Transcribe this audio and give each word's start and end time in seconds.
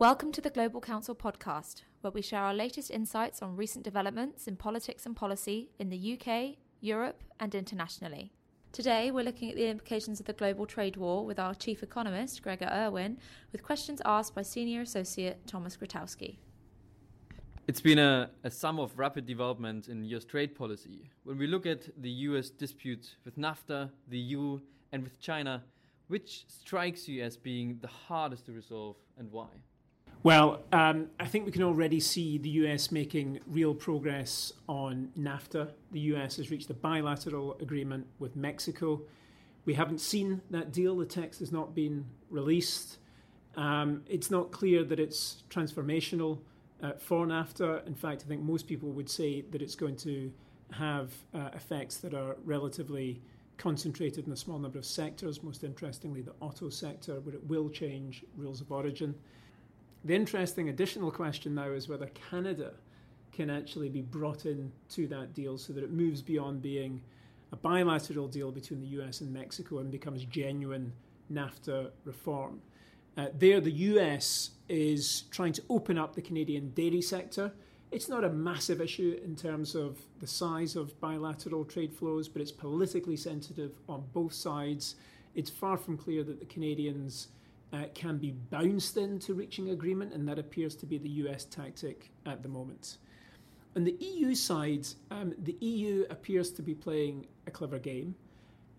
Welcome 0.00 0.30
to 0.30 0.40
the 0.40 0.50
Global 0.50 0.80
Counsel 0.80 1.16
podcast, 1.16 1.82
where 2.02 2.12
we 2.12 2.22
share 2.22 2.42
our 2.42 2.54
latest 2.54 2.88
insights 2.88 3.42
on 3.42 3.56
recent 3.56 3.82
developments 3.84 4.46
in 4.46 4.54
politics 4.54 5.04
and 5.04 5.16
policy 5.16 5.70
in 5.80 5.88
the 5.88 6.16
UK, 6.16 6.54
Europe, 6.80 7.24
and 7.40 7.52
internationally. 7.52 8.30
Today, 8.70 9.10
we're 9.10 9.24
looking 9.24 9.50
at 9.50 9.56
the 9.56 9.66
implications 9.66 10.20
of 10.20 10.26
the 10.26 10.34
global 10.34 10.66
trade 10.66 10.96
war 10.96 11.26
with 11.26 11.40
our 11.40 11.52
chief 11.52 11.82
economist, 11.82 12.44
Gregor 12.44 12.70
Irwin, 12.72 13.18
with 13.50 13.64
questions 13.64 14.00
asked 14.04 14.36
by 14.36 14.42
senior 14.42 14.82
associate 14.82 15.44
Thomas 15.48 15.76
Gratowski. 15.76 16.36
It's 17.66 17.80
been 17.80 17.98
a, 17.98 18.30
a 18.44 18.52
sum 18.52 18.78
of 18.78 18.96
rapid 18.96 19.26
developments 19.26 19.88
in 19.88 20.04
US 20.04 20.24
trade 20.24 20.54
policy. 20.54 21.10
When 21.24 21.38
we 21.38 21.48
look 21.48 21.66
at 21.66 21.88
the 22.00 22.10
US 22.28 22.50
dispute 22.50 23.16
with 23.24 23.36
NAFTA, 23.36 23.90
the 24.06 24.18
EU, 24.18 24.60
and 24.92 25.02
with 25.02 25.18
China, 25.18 25.64
which 26.06 26.44
strikes 26.46 27.08
you 27.08 27.24
as 27.24 27.36
being 27.36 27.78
the 27.80 27.88
hardest 27.88 28.46
to 28.46 28.52
resolve 28.52 28.94
and 29.18 29.32
why? 29.32 29.48
Well, 30.24 30.64
um, 30.72 31.10
I 31.20 31.26
think 31.26 31.46
we 31.46 31.52
can 31.52 31.62
already 31.62 32.00
see 32.00 32.38
the 32.38 32.48
US 32.50 32.90
making 32.90 33.38
real 33.46 33.72
progress 33.72 34.52
on 34.68 35.10
NAFTA. 35.16 35.70
The 35.92 36.00
US 36.00 36.36
has 36.38 36.50
reached 36.50 36.68
a 36.70 36.74
bilateral 36.74 37.56
agreement 37.60 38.06
with 38.18 38.34
Mexico. 38.34 39.02
We 39.64 39.74
haven't 39.74 40.00
seen 40.00 40.42
that 40.50 40.72
deal, 40.72 40.96
the 40.96 41.06
text 41.06 41.38
has 41.38 41.52
not 41.52 41.72
been 41.72 42.06
released. 42.30 42.98
Um, 43.56 44.02
it's 44.08 44.30
not 44.30 44.50
clear 44.50 44.82
that 44.82 44.98
it's 44.98 45.44
transformational 45.50 46.40
uh, 46.82 46.92
for 46.98 47.24
NAFTA. 47.24 47.86
In 47.86 47.94
fact, 47.94 48.22
I 48.24 48.28
think 48.28 48.42
most 48.42 48.66
people 48.66 48.90
would 48.90 49.08
say 49.08 49.42
that 49.42 49.62
it's 49.62 49.76
going 49.76 49.96
to 49.98 50.32
have 50.72 51.12
uh, 51.32 51.50
effects 51.54 51.98
that 51.98 52.12
are 52.12 52.36
relatively 52.44 53.22
concentrated 53.56 54.26
in 54.26 54.32
a 54.32 54.36
small 54.36 54.58
number 54.58 54.78
of 54.78 54.84
sectors, 54.84 55.42
most 55.42 55.62
interestingly, 55.62 56.22
the 56.22 56.34
auto 56.40 56.70
sector, 56.70 57.20
where 57.20 57.34
it 57.34 57.46
will 57.46 57.68
change 57.68 58.24
rules 58.36 58.60
of 58.60 58.72
origin. 58.72 59.14
The 60.08 60.14
interesting 60.14 60.70
additional 60.70 61.10
question 61.10 61.54
now 61.54 61.70
is 61.72 61.86
whether 61.86 62.06
Canada 62.30 62.72
can 63.30 63.50
actually 63.50 63.90
be 63.90 64.00
brought 64.00 64.46
in 64.46 64.72
to 64.92 65.06
that 65.08 65.34
deal 65.34 65.58
so 65.58 65.74
that 65.74 65.84
it 65.84 65.90
moves 65.90 66.22
beyond 66.22 66.62
being 66.62 67.02
a 67.52 67.56
bilateral 67.56 68.26
deal 68.26 68.50
between 68.50 68.80
the 68.80 68.86
US 69.02 69.20
and 69.20 69.30
Mexico 69.30 69.80
and 69.80 69.90
becomes 69.90 70.24
genuine 70.24 70.94
NAFTA 71.30 71.90
reform. 72.06 72.62
Uh, 73.18 73.26
there, 73.38 73.60
the 73.60 73.70
US 73.70 74.52
is 74.70 75.24
trying 75.30 75.52
to 75.52 75.62
open 75.68 75.98
up 75.98 76.14
the 76.14 76.22
Canadian 76.22 76.70
dairy 76.70 77.02
sector. 77.02 77.52
It's 77.90 78.08
not 78.08 78.24
a 78.24 78.30
massive 78.30 78.80
issue 78.80 79.20
in 79.22 79.36
terms 79.36 79.74
of 79.74 79.98
the 80.20 80.26
size 80.26 80.74
of 80.74 80.98
bilateral 81.02 81.66
trade 81.66 81.92
flows, 81.92 82.28
but 82.28 82.40
it's 82.40 82.50
politically 82.50 83.18
sensitive 83.18 83.72
on 83.90 84.04
both 84.14 84.32
sides. 84.32 84.94
It's 85.34 85.50
far 85.50 85.76
from 85.76 85.98
clear 85.98 86.24
that 86.24 86.40
the 86.40 86.46
Canadians 86.46 87.28
uh, 87.72 87.84
can 87.94 88.18
be 88.18 88.30
bounced 88.30 88.96
into 88.96 89.34
reaching 89.34 89.70
agreement, 89.70 90.12
and 90.12 90.26
that 90.28 90.38
appears 90.38 90.74
to 90.76 90.86
be 90.86 90.98
the 90.98 91.08
US 91.08 91.44
tactic 91.44 92.10
at 92.24 92.42
the 92.42 92.48
moment. 92.48 92.98
On 93.76 93.84
the 93.84 93.96
EU 94.00 94.34
side, 94.34 94.88
um, 95.10 95.34
the 95.38 95.56
EU 95.60 96.06
appears 96.10 96.50
to 96.52 96.62
be 96.62 96.74
playing 96.74 97.26
a 97.46 97.50
clever 97.50 97.78
game. 97.78 98.14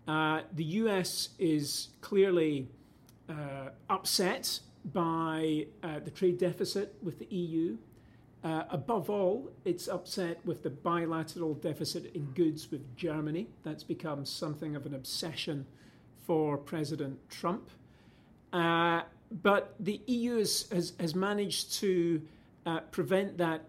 Uh, 0.06 0.42
the 0.54 0.64
US 0.64 1.30
is 1.38 1.88
clearly 2.00 2.68
uh, 3.28 3.70
upset 3.88 4.60
by 4.92 5.66
uh, 5.82 6.00
the 6.00 6.10
trade 6.10 6.38
deficit 6.38 6.96
with 7.02 7.18
the 7.18 7.26
EU. 7.26 7.76
Uh, 8.42 8.64
above 8.70 9.10
all, 9.10 9.50
it's 9.64 9.86
upset 9.86 10.44
with 10.46 10.62
the 10.62 10.70
bilateral 10.70 11.54
deficit 11.54 12.10
in 12.14 12.24
goods 12.32 12.70
with 12.70 12.96
Germany. 12.96 13.46
That's 13.62 13.84
become 13.84 14.24
something 14.24 14.74
of 14.74 14.86
an 14.86 14.94
obsession 14.94 15.66
for 16.26 16.56
President 16.56 17.18
Trump. 17.28 17.70
Uh, 18.52 19.02
but 19.42 19.74
the 19.78 20.00
EU 20.06 20.38
has, 20.38 20.66
has, 20.72 20.92
has 20.98 21.14
managed 21.14 21.72
to 21.74 22.20
uh, 22.66 22.80
prevent 22.90 23.38
that 23.38 23.64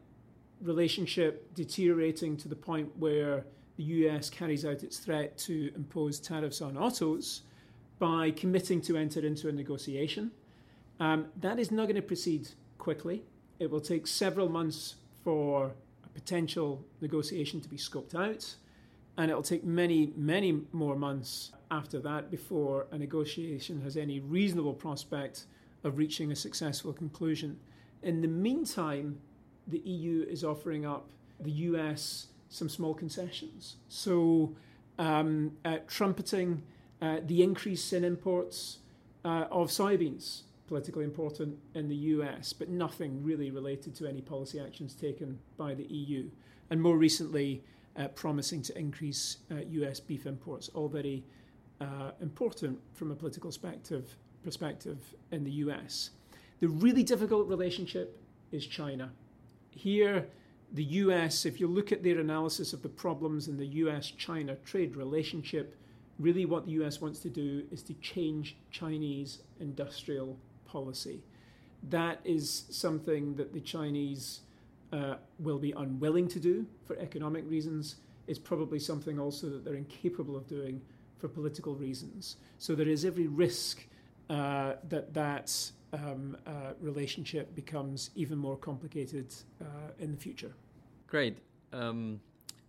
relationship 0.61 1.53
deteriorating 1.55 2.37
to 2.37 2.47
the 2.47 2.55
point 2.55 2.89
where 2.97 3.45
the 3.77 3.83
US 3.83 4.29
carries 4.29 4.65
out 4.65 4.83
its 4.83 4.97
threat 4.99 5.37
to 5.39 5.71
impose 5.75 6.19
tariffs 6.19 6.61
on 6.61 6.77
autos 6.77 7.41
by 7.99 8.31
committing 8.31 8.81
to 8.81 8.97
enter 8.97 9.19
into 9.25 9.49
a 9.49 9.51
negotiation. 9.51 10.31
Um, 10.99 11.27
that 11.39 11.59
is 11.59 11.71
not 11.71 11.83
going 11.83 11.95
to 11.95 12.01
proceed 12.01 12.49
quickly. 12.77 13.23
It 13.59 13.69
will 13.69 13.81
take 13.81 14.07
several 14.07 14.49
months 14.49 14.95
for 15.23 15.71
a 16.03 16.09
potential 16.09 16.83
negotiation 16.99 17.61
to 17.61 17.69
be 17.69 17.77
scoped 17.77 18.15
out, 18.15 18.55
and 19.17 19.29
it 19.29 19.33
will 19.35 19.43
take 19.43 19.63
many, 19.63 20.13
many 20.15 20.61
more 20.71 20.95
months 20.95 21.51
after 21.71 21.99
that 21.99 22.29
before 22.29 22.85
a 22.91 22.97
negotiation 22.97 23.81
has 23.81 23.95
any 23.97 24.19
reasonable 24.19 24.73
prospect 24.73 25.45
of 25.83 25.97
reaching 25.97 26.31
a 26.31 26.35
successful 26.35 26.93
conclusion. 26.93 27.57
In 28.03 28.21
the 28.21 28.27
meantime, 28.27 29.19
the 29.67 29.79
EU 29.79 30.25
is 30.29 30.43
offering 30.43 30.85
up 30.85 31.09
the 31.39 31.51
US 31.51 32.27
some 32.49 32.67
small 32.67 32.93
concessions. 32.93 33.77
So, 33.87 34.55
um, 34.99 35.53
uh, 35.63 35.77
trumpeting 35.87 36.63
uh, 37.01 37.19
the 37.25 37.41
increase 37.41 37.93
in 37.93 38.03
imports 38.03 38.79
uh, 39.23 39.45
of 39.49 39.69
soybeans, 39.69 40.41
politically 40.67 41.05
important 41.05 41.57
in 41.73 41.87
the 41.87 41.95
US, 41.95 42.53
but 42.53 42.69
nothing 42.69 43.23
really 43.23 43.49
related 43.49 43.95
to 43.95 44.07
any 44.07 44.21
policy 44.21 44.59
actions 44.59 44.93
taken 44.93 45.39
by 45.57 45.73
the 45.73 45.85
EU. 45.85 46.29
And 46.69 46.81
more 46.81 46.97
recently, 46.97 47.63
uh, 47.97 48.07
promising 48.09 48.61
to 48.63 48.77
increase 48.77 49.37
US 49.49 49.99
uh, 49.99 50.03
beef 50.07 50.25
imports, 50.25 50.69
all 50.69 50.87
very 50.87 51.23
uh, 51.81 52.11
important 52.21 52.79
from 52.93 53.11
a 53.11 53.15
political 53.15 53.49
perspective, 53.49 54.15
perspective 54.43 54.97
in 55.31 55.43
the 55.43 55.51
US. 55.51 56.11
The 56.59 56.67
really 56.67 57.03
difficult 57.03 57.47
relationship 57.47 58.21
is 58.51 58.65
China. 58.67 59.11
Here, 59.71 60.27
the 60.73 60.83
US, 60.83 61.45
if 61.45 61.59
you 61.59 61.67
look 61.67 61.91
at 61.91 62.03
their 62.03 62.19
analysis 62.19 62.71
of 62.71 62.83
the 62.83 62.89
problems 62.89 63.47
in 63.47 63.57
the 63.57 63.65
US 63.65 64.11
China 64.11 64.55
trade 64.63 64.95
relationship, 64.95 65.75
really 66.19 66.45
what 66.45 66.65
the 66.65 66.71
US 66.83 67.01
wants 67.01 67.19
to 67.19 67.29
do 67.29 67.63
is 67.71 67.81
to 67.83 67.93
change 67.95 68.57
Chinese 68.69 69.39
industrial 69.59 70.37
policy. 70.65 71.23
That 71.89 72.19
is 72.23 72.65
something 72.69 73.35
that 73.35 73.53
the 73.53 73.59
Chinese 73.59 74.41
uh, 74.93 75.15
will 75.39 75.57
be 75.57 75.71
unwilling 75.71 76.27
to 76.27 76.39
do 76.39 76.67
for 76.85 76.95
economic 76.97 77.49
reasons. 77.49 77.95
It's 78.27 78.37
probably 78.37 78.77
something 78.77 79.19
also 79.19 79.49
that 79.49 79.65
they're 79.65 79.73
incapable 79.73 80.37
of 80.37 80.47
doing 80.47 80.81
for 81.21 81.27
political 81.27 81.75
reasons. 81.75 82.37
So 82.57 82.75
there 82.75 82.87
is 82.89 83.05
every 83.05 83.27
risk 83.27 83.85
uh, 84.29 84.73
that 84.89 85.13
that 85.13 85.71
um, 85.93 86.35
uh, 86.47 86.73
relationship 86.81 87.53
becomes 87.55 88.09
even 88.15 88.37
more 88.37 88.57
complicated 88.57 89.33
uh, 89.61 89.65
in 89.99 90.11
the 90.11 90.17
future. 90.17 90.53
Great. 91.07 91.37
Um, 91.71 92.19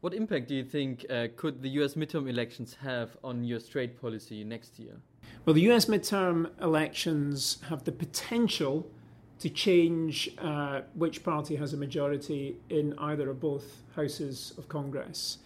what 0.01 0.13
impact 0.13 0.49
do 0.49 0.55
you 0.55 0.65
think 0.65 1.07
uh, 1.09 1.29
could 1.37 1.63
the 1.63 1.71
US 1.81 1.95
midterm 1.95 2.29
elections 2.29 2.77
have 2.83 3.17
on 3.25 3.45
your 3.45 3.61
trade 3.61 4.01
policy 4.01 4.45
next 4.45 4.79
year? 4.79 4.97
Well, 5.45 5.55
the 5.55 5.63
US 5.73 5.87
midterm 5.87 6.51
elections 6.61 7.59
have 7.69 7.85
the 7.85 7.93
potential 7.93 8.91
to 9.39 9.49
change 9.49 10.31
uh, 10.39 10.83
which 10.95 11.25
party 11.25 11.57
has 11.57 11.73
a 11.73 11.77
majority 11.77 12.57
in 12.69 12.95
either 12.99 13.31
or 13.31 13.35
both 13.35 13.83
houses 13.97 14.53
of 14.59 14.69
Congress. 14.69 15.39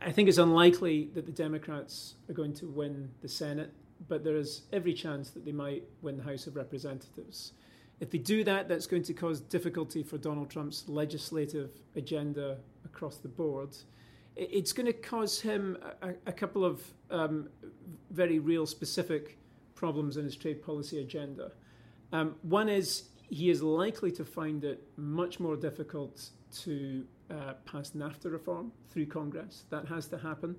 I 0.00 0.12
think 0.12 0.28
it's 0.28 0.38
unlikely 0.38 1.10
that 1.14 1.26
the 1.26 1.32
Democrats 1.32 2.14
are 2.28 2.32
going 2.32 2.52
to 2.54 2.66
win 2.66 3.10
the 3.20 3.28
Senate, 3.28 3.72
but 4.08 4.22
there 4.22 4.36
is 4.36 4.62
every 4.72 4.94
chance 4.94 5.30
that 5.30 5.44
they 5.44 5.52
might 5.52 5.84
win 6.02 6.16
the 6.16 6.22
House 6.22 6.46
of 6.46 6.56
Representatives. 6.56 7.52
If 8.00 8.10
they 8.10 8.18
do 8.18 8.44
that, 8.44 8.68
that's 8.68 8.86
going 8.86 9.02
to 9.04 9.12
cause 9.12 9.40
difficulty 9.40 10.04
for 10.04 10.16
Donald 10.18 10.50
Trump's 10.50 10.88
legislative 10.88 11.70
agenda 11.96 12.58
across 12.84 13.16
the 13.16 13.28
board. 13.28 13.76
It's 14.36 14.72
going 14.72 14.86
to 14.86 14.92
cause 14.92 15.40
him 15.40 15.76
a, 16.00 16.10
a 16.26 16.32
couple 16.32 16.64
of 16.64 16.80
um, 17.10 17.48
very 18.10 18.38
real 18.38 18.66
specific 18.66 19.36
problems 19.74 20.16
in 20.16 20.24
his 20.24 20.36
trade 20.36 20.62
policy 20.62 21.00
agenda. 21.00 21.50
Um, 22.12 22.36
one 22.42 22.68
is 22.68 23.08
he 23.28 23.50
is 23.50 23.62
likely 23.62 24.12
to 24.12 24.24
find 24.24 24.64
it 24.64 24.82
much 24.96 25.40
more 25.40 25.56
difficult 25.56 26.30
to 26.60 27.04
uh, 27.30 27.54
pass 27.64 27.90
NAFTA 27.90 28.30
reform 28.32 28.72
through 28.90 29.06
Congress. 29.06 29.64
That 29.70 29.86
has 29.86 30.06
to 30.08 30.18
happen. 30.18 30.56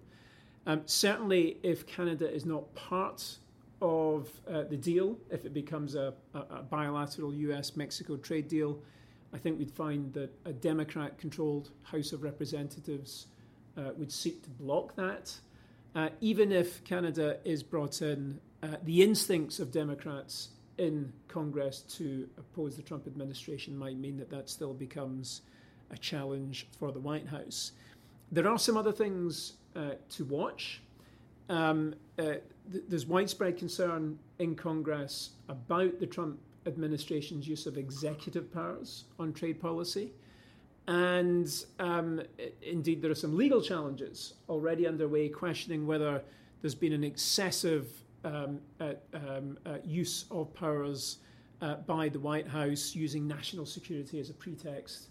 Um, 0.65 0.81
certainly, 0.85 1.57
if 1.63 1.87
Canada 1.87 2.31
is 2.31 2.45
not 2.45 2.73
part 2.75 3.37
of 3.81 4.29
uh, 4.47 4.63
the 4.63 4.77
deal, 4.77 5.17
if 5.29 5.45
it 5.45 5.53
becomes 5.53 5.95
a, 5.95 6.13
a, 6.33 6.39
a 6.39 6.63
bilateral 6.63 7.33
US 7.33 7.75
Mexico 7.75 8.17
trade 8.17 8.47
deal, 8.47 8.79
I 9.33 9.37
think 9.37 9.59
we'd 9.59 9.71
find 9.71 10.13
that 10.13 10.31
a 10.45 10.53
Democrat 10.53 11.17
controlled 11.17 11.69
House 11.83 12.11
of 12.11 12.23
Representatives 12.23 13.27
uh, 13.77 13.91
would 13.95 14.11
seek 14.11 14.43
to 14.43 14.49
block 14.49 14.95
that. 14.95 15.33
Uh, 15.95 16.09
even 16.21 16.51
if 16.51 16.83
Canada 16.83 17.37
is 17.45 17.63
brought 17.63 18.01
in, 18.01 18.39
uh, 18.61 18.75
the 18.83 19.01
instincts 19.01 19.59
of 19.59 19.71
Democrats 19.71 20.49
in 20.77 21.11
Congress 21.27 21.81
to 21.81 22.27
oppose 22.37 22.75
the 22.75 22.81
Trump 22.81 23.07
administration 23.07 23.77
might 23.77 23.97
mean 23.97 24.17
that 24.17 24.29
that 24.29 24.49
still 24.49 24.73
becomes 24.73 25.41
a 25.91 25.97
challenge 25.97 26.67
for 26.77 26.91
the 26.91 26.99
White 26.99 27.27
House. 27.27 27.73
There 28.31 28.47
are 28.47 28.59
some 28.59 28.77
other 28.77 28.91
things 28.91 29.53
uh, 29.75 29.91
to 30.09 30.25
watch. 30.25 30.81
Um, 31.49 31.95
uh, 32.17 32.23
th- 32.71 32.83
there's 32.87 33.05
widespread 33.05 33.57
concern 33.57 34.19
in 34.37 34.55
Congress 34.55 35.31
about 35.47 35.99
the 35.99 36.05
Trump 36.05 36.39
administration's 36.65 37.47
use 37.47 37.65
of 37.65 37.77
executive 37.77 38.53
powers 38.53 39.05
on 39.17 39.33
trade 39.33 39.59
policy. 39.59 40.11
And 40.87 41.51
um, 41.79 42.21
indeed, 42.61 43.01
there 43.01 43.11
are 43.11 43.15
some 43.15 43.37
legal 43.37 43.61
challenges 43.61 44.33
already 44.47 44.87
underway 44.87 45.29
questioning 45.29 45.85
whether 45.85 46.21
there's 46.61 46.75
been 46.75 46.93
an 46.93 47.03
excessive 47.03 47.87
um, 48.23 48.59
uh, 48.79 48.93
um, 49.13 49.57
uh, 49.65 49.77
use 49.83 50.25
of 50.31 50.53
powers 50.53 51.17
uh, 51.61 51.75
by 51.75 52.09
the 52.09 52.19
White 52.19 52.47
House 52.47 52.95
using 52.95 53.27
national 53.27 53.65
security 53.65 54.19
as 54.19 54.29
a 54.29 54.33
pretext 54.33 55.09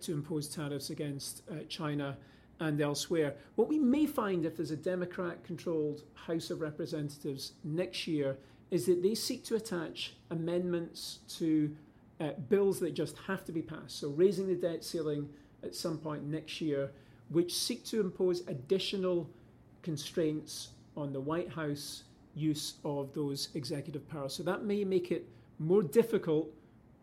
to 0.00 0.12
impose 0.12 0.48
tariffs 0.48 0.90
against 0.90 1.42
uh, 1.50 1.56
China 1.68 2.16
and 2.60 2.80
elsewhere. 2.80 3.36
What 3.54 3.68
we 3.68 3.78
may 3.78 4.06
find 4.06 4.44
if 4.44 4.56
there's 4.56 4.70
a 4.70 4.76
Democrat 4.76 5.44
controlled 5.44 6.02
House 6.14 6.50
of 6.50 6.60
Representatives 6.60 7.52
next 7.64 8.06
year 8.06 8.36
is 8.70 8.86
that 8.86 9.02
they 9.02 9.14
seek 9.14 9.44
to 9.44 9.54
attach 9.54 10.14
amendments 10.30 11.20
to 11.36 11.74
uh, 12.20 12.32
bills 12.48 12.80
that 12.80 12.94
just 12.94 13.16
have 13.26 13.44
to 13.44 13.52
be 13.52 13.62
passed. 13.62 14.00
So, 14.00 14.10
raising 14.10 14.48
the 14.48 14.54
debt 14.54 14.84
ceiling 14.84 15.28
at 15.62 15.74
some 15.74 15.98
point 15.98 16.24
next 16.24 16.60
year, 16.60 16.90
which 17.28 17.54
seek 17.54 17.84
to 17.86 18.00
impose 18.00 18.46
additional 18.48 19.30
constraints 19.82 20.70
on 20.96 21.12
the 21.12 21.20
White 21.20 21.50
House 21.50 22.02
use 22.34 22.74
of 22.84 23.12
those 23.14 23.48
executive 23.54 24.08
powers. 24.08 24.34
So, 24.34 24.42
that 24.42 24.64
may 24.64 24.84
make 24.84 25.12
it 25.12 25.28
more 25.58 25.82
difficult 25.82 26.50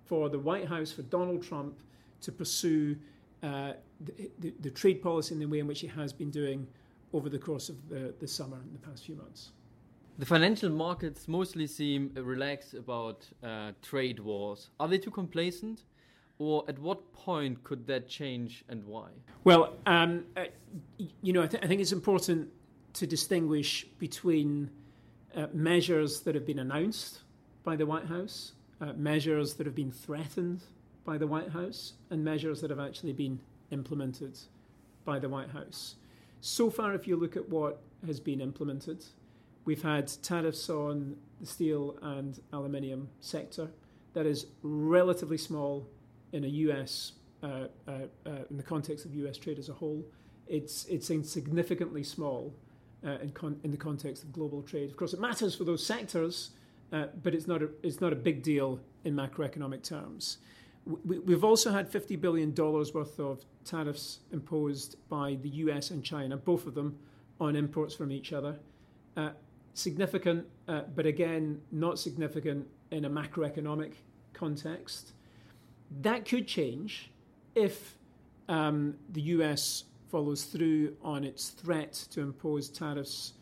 for 0.05 0.29
the 0.29 0.39
White 0.39 0.67
House, 0.67 0.91
for 0.91 1.01
Donald 1.03 1.41
Trump, 1.41 1.79
to 2.25 2.31
pursue 2.31 2.97
uh, 3.43 3.73
the, 4.01 4.29
the, 4.39 4.53
the, 4.61 4.69
trade 4.71 5.01
policy 5.01 5.33
in 5.35 5.39
the 5.39 5.45
way 5.45 5.59
in 5.59 5.67
which 5.67 5.83
it 5.83 5.89
has 5.89 6.11
been 6.11 6.31
doing 6.31 6.67
over 7.13 7.29
the 7.29 7.37
course 7.37 7.69
of 7.69 7.77
the, 7.87 8.13
the 8.19 8.27
summer 8.27 8.57
and 8.57 8.73
the 8.73 8.79
past 8.79 9.05
few 9.05 9.15
months. 9.15 9.51
The 10.17 10.25
financial 10.25 10.69
markets 10.69 11.27
mostly 11.27 11.67
seem 11.67 12.11
relaxed 12.15 12.73
about 12.73 13.27
uh, 13.43 13.71
trade 13.81 14.19
wars. 14.19 14.69
Are 14.79 14.87
they 14.87 14.97
too 14.97 15.11
complacent? 15.11 15.83
Or 16.37 16.65
at 16.67 16.79
what 16.79 17.13
point 17.13 17.63
could 17.63 17.87
that 17.87 18.09
change 18.09 18.65
and 18.67 18.83
why? 18.85 19.09
Well, 19.43 19.73
um, 19.85 20.25
uh, 20.35 20.45
you 21.21 21.31
know, 21.31 21.43
I, 21.43 21.47
th- 21.47 21.63
I, 21.63 21.67
think 21.67 21.79
it's 21.79 21.93
important 21.93 22.49
to 22.93 23.07
distinguish 23.07 23.85
between 23.99 24.69
uh, 25.35 25.47
measures 25.53 26.21
that 26.21 26.35
have 26.35 26.45
been 26.45 26.59
announced 26.59 27.21
by 27.63 27.77
the 27.77 27.85
White 27.85 28.07
House, 28.07 28.53
uh, 28.81 28.91
measures 28.97 29.53
that 29.55 29.65
have 29.65 29.75
been 29.75 29.91
threatened 29.91 30.61
by 31.05 31.17
the 31.17 31.27
White 31.27 31.49
House, 31.49 31.93
and 32.09 32.23
measures 32.23 32.61
that 32.61 32.69
have 32.71 32.79
actually 32.79 33.13
been 33.13 33.39
implemented 33.71 34.37
by 35.05 35.19
the 35.19 35.29
White 35.29 35.51
House. 35.51 35.95
So 36.41 36.69
far, 36.69 36.93
if 36.93 37.07
you 37.07 37.15
look 37.15 37.37
at 37.37 37.47
what 37.49 37.81
has 38.05 38.19
been 38.19 38.41
implemented, 38.41 39.05
we've 39.65 39.83
had 39.83 40.11
tariffs 40.21 40.69
on 40.69 41.15
the 41.39 41.45
steel 41.45 41.97
and 42.01 42.39
aluminium 42.51 43.09
sector. 43.19 43.69
That 44.13 44.25
is 44.25 44.47
relatively 44.61 45.37
small 45.37 45.87
in 46.33 46.43
a 46.43 46.47
US, 46.47 47.13
uh, 47.43 47.67
uh, 47.87 47.91
uh, 48.25 48.29
in 48.49 48.57
the 48.57 48.63
context 48.63 49.05
of 49.05 49.13
US 49.15 49.37
trade 49.37 49.59
as 49.59 49.69
a 49.69 49.73
whole. 49.73 50.03
It's, 50.47 50.85
it's 50.85 51.09
insignificantly 51.09 52.03
small 52.03 52.53
uh, 53.05 53.17
in, 53.21 53.31
con- 53.31 53.59
in 53.63 53.71
the 53.71 53.77
context 53.77 54.23
of 54.23 54.31
global 54.31 54.61
trade. 54.61 54.89
Of 54.89 54.97
course, 54.97 55.13
it 55.13 55.19
matters 55.19 55.55
for 55.55 55.63
those 55.63 55.85
sectors, 55.85 56.51
uh, 56.91 57.05
but 57.23 57.33
it's 57.33 57.47
not, 57.47 57.61
a, 57.61 57.69
it's 57.83 58.01
not 58.01 58.13
a 58.13 58.15
big 58.15 58.43
deal 58.43 58.79
in 59.03 59.15
macroeconomic 59.15 59.83
terms. 59.83 60.37
We, 60.85 61.33
have 61.33 61.43
also 61.43 61.71
had 61.71 61.91
$50 61.91 62.19
billion 62.21 62.53
worth 62.53 63.19
of 63.19 63.43
tariffs 63.63 64.19
imposed 64.31 64.97
by 65.09 65.37
the 65.41 65.49
US 65.49 65.89
and 65.89 66.03
China, 66.03 66.37
both 66.37 66.67
of 66.67 66.75
them 66.75 66.97
on 67.39 67.55
imports 67.55 67.95
from 67.95 68.11
each 68.11 68.33
other. 68.33 68.55
Uh, 69.17 69.31
significant, 69.73 70.45
uh, 70.67 70.81
but 70.95 71.05
again, 71.05 71.59
not 71.71 71.97
significant 71.97 72.67
in 72.91 73.05
a 73.05 73.09
macroeconomic 73.09 73.93
context. 74.33 75.13
That 76.01 76.25
could 76.25 76.47
change 76.47 77.09
if 77.55 77.97
um, 78.47 78.95
the 79.11 79.21
US 79.21 79.85
follows 80.09 80.43
through 80.43 80.95
on 81.03 81.23
its 81.23 81.49
threat 81.49 81.93
to 82.11 82.21
impose 82.21 82.69
tariffs 82.69 83.33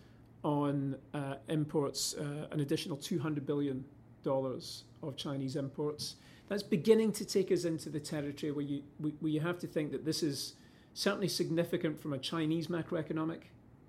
on 0.43 0.95
uh, 1.13 1.35
imports, 1.49 2.15
uh, 2.15 2.47
an 2.51 2.61
additional 2.61 2.97
$200 2.97 3.45
billion 3.45 3.83
of 4.25 5.15
Chinese 5.17 5.55
imports 5.55 6.15
that's 6.49 6.63
beginning 6.63 7.11
to 7.13 7.25
take 7.25 7.51
us 7.51 7.65
into 7.65 7.89
the 7.89 7.99
territory 7.99 8.51
where 8.51 8.65
you, 8.65 8.83
where 8.97 9.31
you 9.31 9.39
have 9.39 9.59
to 9.59 9.67
think 9.67 9.91
that 9.91 10.05
this 10.05 10.23
is 10.23 10.53
certainly 10.93 11.27
significant 11.27 11.99
from 11.99 12.13
a 12.13 12.17
Chinese 12.17 12.67
macroeconomic 12.67 13.41